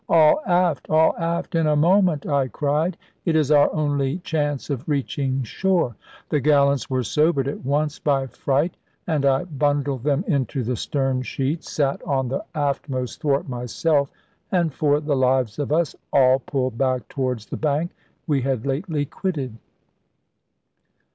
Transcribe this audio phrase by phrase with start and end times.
[0.09, 4.89] "All aft, all aft in a moment!" I cried; "it is our only chance of
[4.89, 5.95] reaching shore."
[6.29, 8.75] The gallants were sobered at once by fright,
[9.05, 14.09] and I bundled them into the stern sheets, sat on the aftmost thwart myself,
[14.51, 17.91] and for the lives of us all pulled back towards the bank
[18.25, 19.55] we had lately quitted.